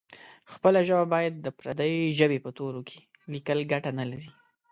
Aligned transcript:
خپله 0.53 0.79
ژبه 0.87 1.05
باید 1.13 1.33
د 1.39 1.47
پردۍ 1.59 1.93
ژبې 2.19 2.39
په 2.45 2.49
تورو 2.57 2.81
کې 2.89 2.99
لیکل 3.33 3.59
ګټه 3.71 3.91
نه 3.99 4.05
لري. 4.11 4.29